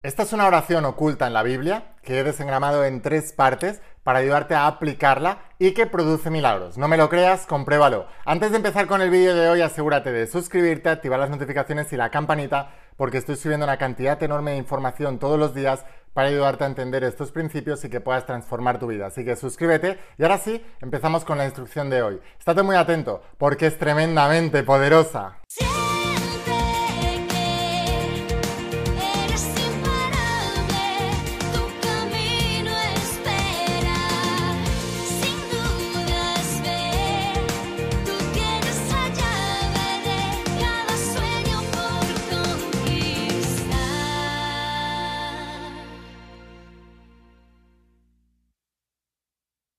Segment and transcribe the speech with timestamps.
[0.00, 4.20] Esta es una oración oculta en la Biblia que he desengramado en tres partes para
[4.20, 6.78] ayudarte a aplicarla y que produce milagros.
[6.78, 8.06] No me lo creas, compruébalo.
[8.24, 11.96] Antes de empezar con el vídeo de hoy, asegúrate de suscribirte, activar las notificaciones y
[11.96, 16.62] la campanita porque estoy subiendo una cantidad enorme de información todos los días para ayudarte
[16.62, 19.06] a entender estos principios y que puedas transformar tu vida.
[19.06, 22.20] Así que suscríbete y ahora sí, empezamos con la instrucción de hoy.
[22.38, 25.38] Estate muy atento porque es tremendamente poderosa.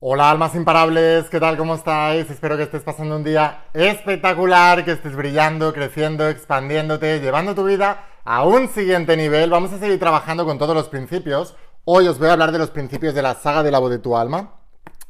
[0.01, 1.57] Hola almas imparables, ¿qué tal?
[1.57, 2.31] ¿Cómo estáis?
[2.31, 8.07] Espero que estés pasando un día espectacular, que estés brillando, creciendo, expandiéndote, llevando tu vida
[8.23, 9.49] a un siguiente nivel.
[9.49, 11.53] Vamos a seguir trabajando con todos los principios.
[11.83, 13.99] Hoy os voy a hablar de los principios de la saga de la voz de
[13.99, 14.53] tu alma,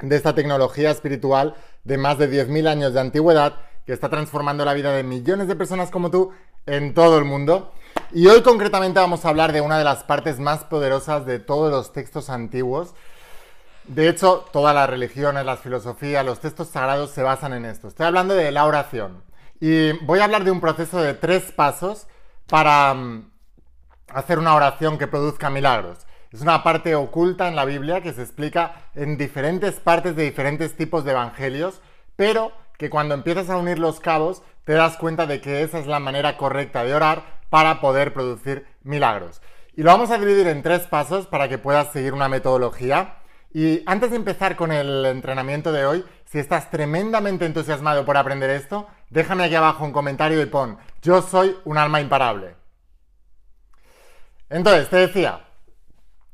[0.02, 1.54] de esta tecnología espiritual
[1.84, 5.56] de más de 10.000 años de antigüedad que está transformando la vida de millones de
[5.56, 6.32] personas como tú
[6.66, 7.74] en todo el mundo.
[8.12, 11.70] Y hoy concretamente vamos a hablar de una de las partes más poderosas de todos
[11.70, 12.96] los textos antiguos
[13.90, 17.88] de hecho, todas las religiones, las filosofías, los textos sagrados se basan en esto.
[17.88, 19.24] Estoy hablando de la oración.
[19.60, 22.06] Y voy a hablar de un proceso de tres pasos
[22.48, 23.32] para mm,
[24.10, 26.06] hacer una oración que produzca milagros.
[26.32, 30.78] Es una parte oculta en la Biblia que se explica en diferentes partes de diferentes
[30.78, 31.82] tipos de evangelios,
[32.16, 35.88] pero que cuando empiezas a unir los cabos te das cuenta de que esa es
[35.88, 39.42] la manera correcta de orar para poder producir milagros.
[39.76, 43.16] Y lo vamos a dividir en tres pasos para que puedas seguir una metodología
[43.52, 48.50] y antes de empezar con el entrenamiento de hoy, si estás tremendamente entusiasmado por aprender
[48.52, 52.56] esto, déjame aquí abajo un comentario y pon, yo soy un alma imparable.
[54.50, 55.48] Entonces, te decía,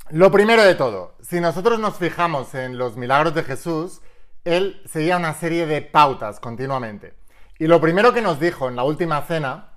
[0.09, 4.01] lo primero de todo, si nosotros nos fijamos en los milagros de Jesús,
[4.43, 7.13] él seguía una serie de pautas continuamente.
[7.57, 9.71] Y lo primero que nos dijo en la última cena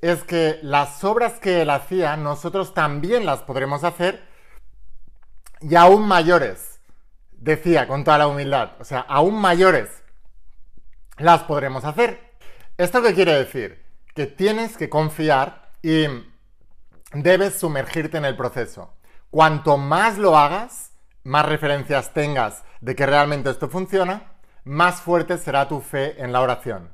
[0.00, 4.24] es que las obras que él hacía, nosotros también las podremos hacer
[5.60, 6.69] y aún mayores
[7.40, 9.88] decía con toda la humildad, o sea, aún mayores,
[11.18, 12.20] las podremos hacer.
[12.78, 13.84] ¿Esto qué quiere decir?
[14.14, 16.06] Que tienes que confiar y
[17.12, 18.94] debes sumergirte en el proceso.
[19.30, 20.92] Cuanto más lo hagas,
[21.24, 24.32] más referencias tengas de que realmente esto funciona,
[24.64, 26.90] más fuerte será tu fe en la oración.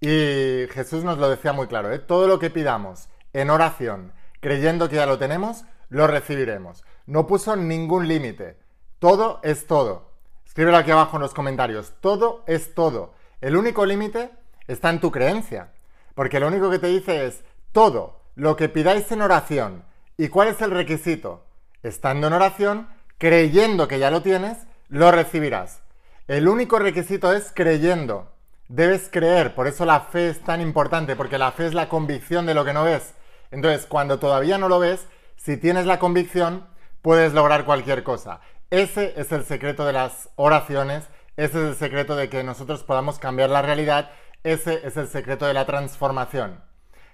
[0.00, 1.98] Y Jesús nos lo decía muy claro, ¿eh?
[1.98, 6.84] todo lo que pidamos en oración, creyendo que ya lo tenemos, lo recibiremos.
[7.06, 8.58] No puso ningún límite.
[8.98, 10.10] Todo es todo.
[10.44, 11.92] Escríbelo aquí abajo en los comentarios.
[12.00, 13.14] Todo es todo.
[13.40, 14.30] El único límite
[14.66, 15.72] está en tu creencia.
[16.14, 19.84] Porque lo único que te dice es todo lo que pidáis en oración.
[20.16, 21.44] ¿Y cuál es el requisito?
[21.84, 22.88] Estando en oración,
[23.18, 24.58] creyendo que ya lo tienes,
[24.88, 25.80] lo recibirás.
[26.26, 28.32] El único requisito es creyendo.
[28.66, 32.46] Debes creer, por eso la fe es tan importante, porque la fe es la convicción
[32.46, 33.14] de lo que no ves.
[33.52, 35.06] Entonces, cuando todavía no lo ves,
[35.36, 36.66] si tienes la convicción,
[37.00, 38.40] puedes lograr cualquier cosa.
[38.70, 41.08] Ese es el secreto de las oraciones,
[41.38, 44.10] ese es el secreto de que nosotros podamos cambiar la realidad,
[44.44, 46.62] ese es el secreto de la transformación.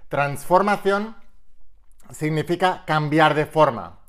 [0.08, 1.14] Transformación
[2.10, 4.00] significa cambiar de forma,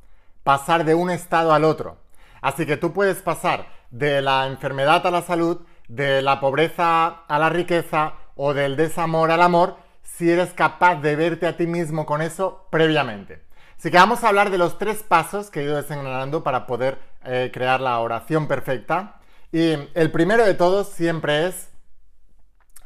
[0.44, 2.00] pasar de un estado al otro.
[2.42, 7.38] Así que tú puedes pasar de la enfermedad a la salud, de la pobreza a
[7.38, 12.08] la riqueza o del desamor al amor si eres capaz de verte a ti mismo
[12.08, 13.45] con eso previamente.
[13.78, 16.98] Así que vamos a hablar de los tres pasos que he ido desenganando para poder
[17.24, 19.20] eh, crear la oración perfecta.
[19.52, 21.70] Y el primero de todos siempre es,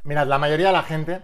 [0.04, 1.22] mirad, la mayoría de la gente,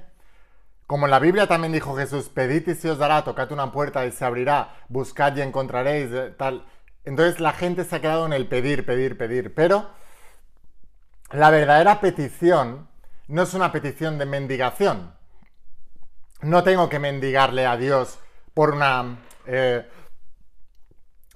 [0.87, 4.05] como en la Biblia también dijo Jesús, pedid y se os dará, tocad una puerta
[4.05, 6.65] y se abrirá, buscad y encontraréis, eh, tal.
[7.03, 9.53] Entonces la gente se ha quedado en el pedir, pedir, pedir.
[9.53, 9.89] Pero
[11.31, 12.87] la verdadera petición
[13.27, 15.13] no es una petición de mendigación.
[16.41, 18.19] No tengo que mendigarle a Dios
[18.53, 19.17] por una
[19.47, 19.87] eh,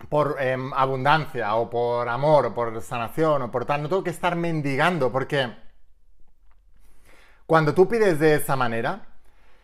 [0.07, 4.09] por em, abundancia o por amor o por sanación o por tal, no tengo que
[4.09, 5.53] estar mendigando porque
[7.45, 9.07] cuando tú pides de esa manera,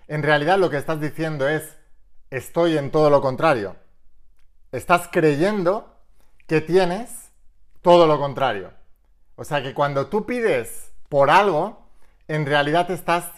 [0.08, 1.78] en realidad lo que estás diciendo es
[2.32, 3.76] estoy en todo lo contrario.
[4.72, 5.96] Estás creyendo
[6.48, 7.32] que tienes
[7.82, 8.72] todo lo contrario.
[9.36, 11.88] O sea que cuando tú pides por algo,
[12.28, 13.30] en realidad estás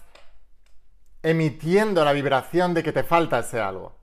[1.23, 3.96] emitiendo la vibración de que te falta ese algo.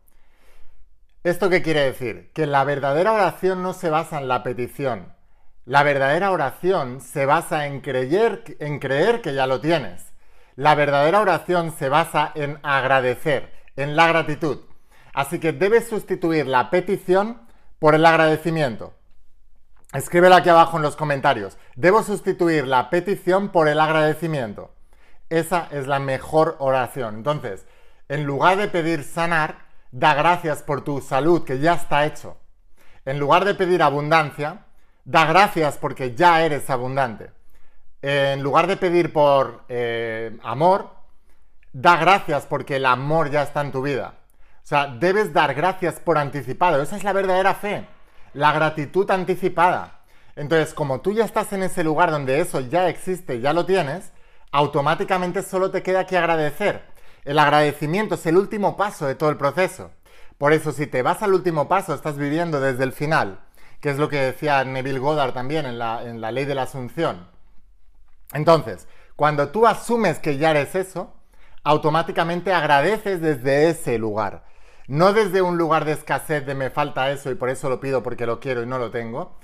[1.25, 2.31] ¿Esto qué quiere decir?
[2.35, 5.15] Que la verdadera oración no se basa en la petición.
[5.65, 10.13] La verdadera oración se basa en creer, en creer que ya lo tienes.
[10.55, 14.67] La verdadera oración se basa en agradecer, en la gratitud.
[15.15, 17.41] Así que debes sustituir la petición
[17.79, 18.93] por el agradecimiento.
[19.95, 21.57] Escríbelo aquí abajo en los comentarios.
[21.75, 24.75] Debo sustituir la petición por el agradecimiento.
[25.31, 27.15] Esa es la mejor oración.
[27.15, 27.65] Entonces,
[28.11, 29.64] en lugar de pedir sanar,
[29.95, 32.37] da gracias por tu salud, que ya está hecho.
[33.05, 34.65] En lugar de pedir abundancia,
[35.05, 37.31] da gracias porque ya eres abundante.
[38.03, 40.91] En lugar de pedir por eh, amor,
[41.73, 44.15] da gracias porque el amor ya está en tu vida.
[44.65, 46.83] O sea, debes dar gracias por anticipado.
[46.83, 47.87] Esa es la verdadera fe.
[48.33, 50.01] La gratitud anticipada.
[50.35, 54.11] Entonces, como tú ya estás en ese lugar donde eso ya existe, ya lo tienes,
[54.51, 56.94] automáticamente solo te queda que agradecer.
[57.25, 59.91] El agradecimiento es el último paso de todo el proceso.
[60.37, 63.41] Por eso, si te vas al último paso, estás viviendo desde el final,
[63.81, 66.63] que es lo que decía Neville Goddard también en la, en la ley de la
[66.63, 67.29] asunción.
[68.33, 71.15] Entonces, cuando tú asumes que ya eres eso,
[71.63, 74.45] automáticamente agradeces desde ese lugar.
[74.87, 78.03] No desde un lugar de escasez de me falta eso y por eso lo pido
[78.03, 79.39] porque lo quiero y no lo tengo,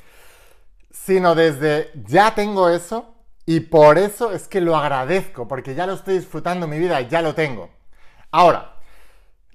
[0.91, 3.10] sino desde ya tengo eso
[3.51, 7.21] y por eso es que lo agradezco, porque ya lo estoy disfrutando mi vida, ya
[7.21, 7.69] lo tengo.
[8.31, 8.77] Ahora,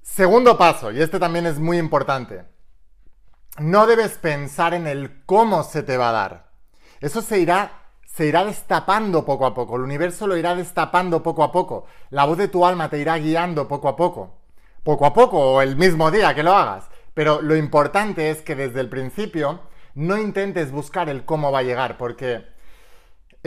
[0.02, 2.44] segundo paso, y este también es muy importante,
[3.56, 6.50] no debes pensar en el cómo se te va a dar.
[7.00, 11.42] Eso se irá, se irá destapando poco a poco, el universo lo irá destapando poco
[11.42, 14.40] a poco, la voz de tu alma te irá guiando poco a poco,
[14.82, 16.84] poco a poco o el mismo día que lo hagas.
[17.14, 19.60] Pero lo importante es que desde el principio
[19.94, 22.54] no intentes buscar el cómo va a llegar, porque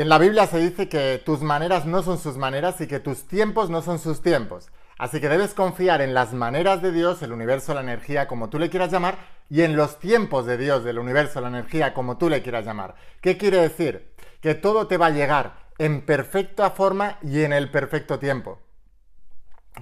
[0.01, 3.28] en la Biblia se dice que tus maneras no son sus maneras y que tus
[3.28, 4.69] tiempos no son sus tiempos.
[4.98, 8.60] Así que debes confiar en las maneras de Dios, el universo, la energía, como tú
[8.60, 9.18] le quieras llamar,
[9.50, 12.96] y en los tiempos de Dios, del universo, la energía, como tú le quieras llamar.
[13.22, 14.13] ¿Qué quiere decir?
[14.42, 18.60] Que todo te va a llegar en perfecta forma y en el perfecto tiempo.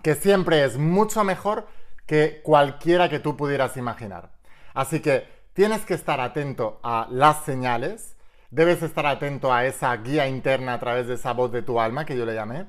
[0.03, 1.67] Que siempre es mucho mejor
[2.05, 4.29] que cualquiera que tú pudieras imaginar.
[4.73, 8.15] Así que Tienes que estar atento a las señales,
[8.49, 12.05] debes estar atento a esa guía interna a través de esa voz de tu alma
[12.05, 12.65] que yo le llamé,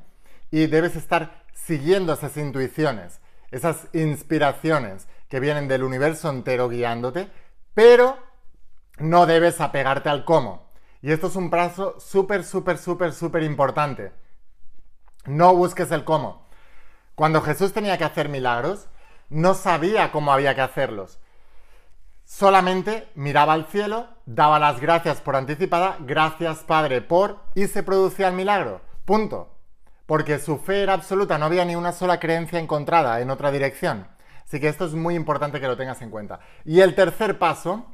[0.50, 3.20] y debes estar siguiendo esas intuiciones,
[3.50, 7.28] esas inspiraciones que vienen del universo entero guiándote,
[7.74, 8.18] pero
[8.98, 10.68] no debes apegarte al cómo.
[11.00, 14.12] Y esto es un paso súper, súper, súper, súper importante.
[15.26, 16.48] No busques el cómo.
[17.14, 18.88] Cuando Jesús tenía que hacer milagros,
[19.28, 21.20] no sabía cómo había que hacerlos.
[22.28, 28.28] Solamente miraba al cielo, daba las gracias por anticipada, gracias Padre por, y se producía
[28.28, 28.82] el milagro.
[29.06, 29.56] Punto.
[30.04, 34.06] Porque su fe era absoluta, no había ni una sola creencia encontrada en otra dirección.
[34.44, 36.40] Así que esto es muy importante que lo tengas en cuenta.
[36.66, 37.86] Y el tercer paso,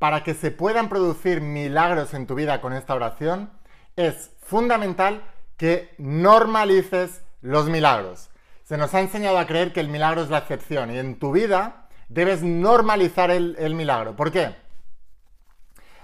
[0.00, 3.52] para que se puedan producir milagros en tu vida con esta oración,
[3.94, 5.22] es fundamental
[5.56, 8.30] que normalices los milagros.
[8.64, 11.30] Se nos ha enseñado a creer que el milagro es la excepción y en tu
[11.30, 14.16] vida debes normalizar el, milagro.
[14.16, 14.54] ¿Por qué?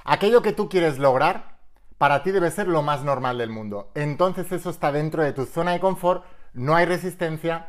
[0.05, 1.59] Aquello que tú quieres lograr,
[1.99, 3.91] para ti debe ser lo más normal del mundo.
[3.95, 7.69] Entonces eso está dentro de tu zona de confort, no hay resistencia,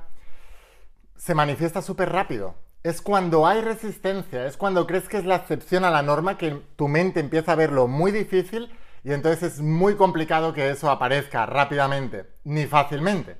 [1.15, 2.56] se manifiesta súper rápido.
[2.81, 6.62] Es cuando hay resistencia, es cuando crees que es la excepción a la norma que
[6.75, 11.45] tu mente empieza a verlo muy difícil y entonces es muy complicado que eso aparezca
[11.45, 13.38] rápidamente, ni fácilmente.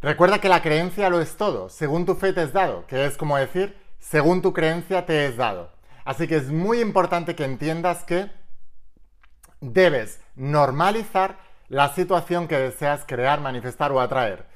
[0.00, 3.16] Recuerda que la creencia lo es todo, según tu fe te es dado, que es
[3.16, 5.70] como decir, según tu creencia te es dado.
[6.04, 8.30] Así que es muy importante que entiendas que
[9.60, 14.46] debes normalizar la situación que deseas crear, manifestar o atraer.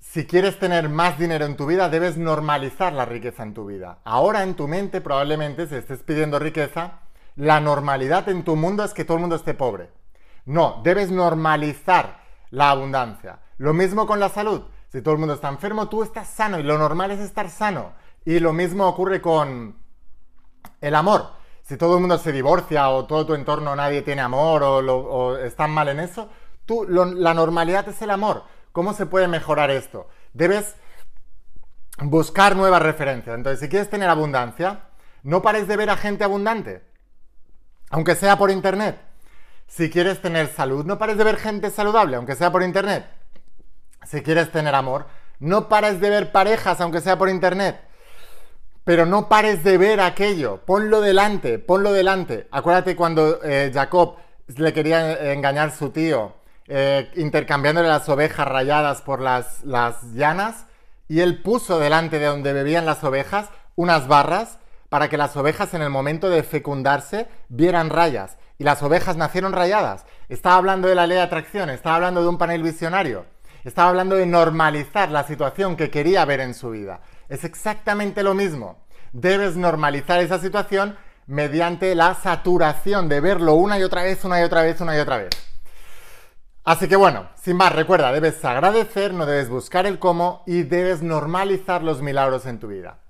[0.00, 3.98] Si quieres tener más dinero en tu vida, debes normalizar la riqueza en tu vida.
[4.02, 7.00] Ahora en tu mente probablemente si estés pidiendo riqueza,
[7.36, 9.90] la normalidad en tu mundo es que todo el mundo esté pobre.
[10.46, 13.40] No, debes normalizar la abundancia.
[13.58, 14.62] Lo mismo con la salud.
[14.88, 17.92] Si todo el mundo está enfermo, tú estás sano y lo normal es estar sano.
[18.24, 19.76] Y lo mismo ocurre con
[20.80, 21.32] el amor.
[21.62, 25.70] Si todo el mundo se divorcia o todo tu entorno nadie tiene amor o, están
[25.70, 26.28] mal en eso,
[26.66, 28.44] tú, la normalidad es el amor.
[28.72, 30.08] ¿Cómo se puede mejorar esto?
[30.32, 30.74] Debes
[31.98, 33.36] buscar nuevas referencias.
[33.36, 34.88] Entonces, si quieres tener abundancia,
[35.22, 36.82] no pares de ver a gente abundante,
[37.90, 39.00] aunque sea por internet.
[39.66, 43.06] Si quieres tener salud, no pares de ver gente saludable, aunque sea por internet.
[44.04, 45.06] Si quieres tener amor,
[45.38, 47.80] no pares de ver parejas, aunque sea por internet.
[48.84, 52.48] Pero no pares de ver aquello, ponlo delante, ponlo delante.
[52.50, 54.16] Acuérdate cuando eh, Jacob
[54.56, 56.34] le quería engañar a su tío,
[56.68, 60.66] eh, intercambiándole las ovejas rayadas por las, las llanas,
[61.08, 64.58] y él puso delante de donde bebían las ovejas unas barras
[64.90, 68.36] para que las ovejas en el momento de fecundarse vieran rayas.
[68.58, 70.04] Y las ovejas nacieron rayadas.
[70.28, 73.24] Estaba hablando de la ley de atracción, estaba hablando de un panel visionario,
[73.64, 77.00] estaba hablando de normalizar la situación que quería ver en su vida.
[77.34, 78.86] Es exactamente lo mismo.
[79.12, 84.44] Debes normalizar esa situación mediante la saturación de verlo una y otra vez, una y
[84.44, 85.30] otra vez, una y otra vez.
[86.62, 91.02] Así que bueno, sin más, recuerda, debes agradecer, no debes buscar el cómo y debes
[91.02, 93.00] normalizar los milagros en tu vida.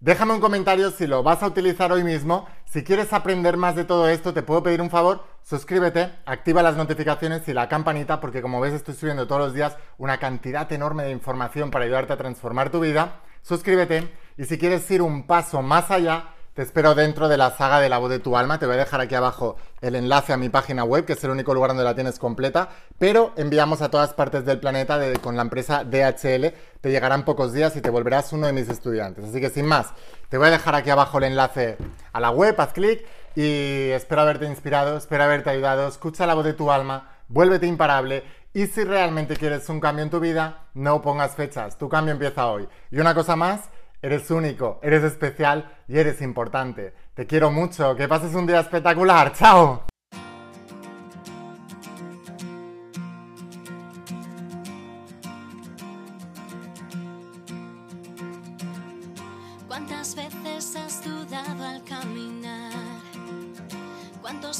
[0.00, 2.46] Déjame un comentario si lo vas a utilizar hoy mismo.
[2.64, 6.76] Si quieres aprender más de todo esto, te puedo pedir un favor, suscríbete, activa las
[6.76, 11.04] notificaciones y la campanita, porque como ves estoy subiendo todos los días una cantidad enorme
[11.04, 13.20] de información para ayudarte a transformar tu vida.
[13.46, 17.78] Suscríbete y si quieres ir un paso más allá, te espero dentro de la saga
[17.78, 18.58] de la voz de tu alma.
[18.58, 21.30] Te voy a dejar aquí abajo el enlace a mi página web, que es el
[21.30, 22.70] único lugar donde la tienes completa.
[22.98, 26.54] Pero enviamos a todas partes del planeta con la empresa DHL.
[26.80, 29.26] Te llegarán pocos días y te volverás uno de mis estudiantes.
[29.26, 29.92] Así que sin más,
[30.28, 31.76] te voy a dejar aquí abajo el enlace
[32.12, 35.86] a la web, haz clic y espero haberte inspirado, espero haberte ayudado.
[35.86, 38.24] Escucha la voz de tu alma, vuélvete imparable
[38.56, 41.76] y si realmente quieres un cambio en tu vida, no pongas fechas.
[41.76, 42.66] Tu cambio empieza hoy.
[42.90, 43.68] Y una cosa más
[44.02, 46.94] Eres único, eres especial y eres importante.
[47.14, 49.32] Te quiero mucho, que pases un día espectacular.
[49.32, 49.84] ¡Chao!